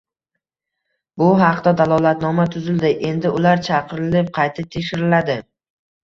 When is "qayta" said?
4.39-4.65